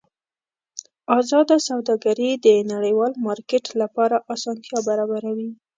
ازاده 1.19 1.57
سوداګري 1.69 2.29
د 2.45 2.47
نړیوال 2.71 3.13
مارکېټ 3.25 3.65
لپاره 3.81 4.15
اسانتیا 4.33 4.79
برابروي. 4.87 5.49